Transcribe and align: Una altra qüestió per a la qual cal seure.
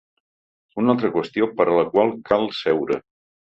Una 0.83 0.89
altra 0.93 1.11
qüestió 1.17 1.49
per 1.61 1.69
a 1.69 1.77
la 1.81 1.85
qual 1.93 2.17
cal 2.33 2.51
seure. 2.65 3.01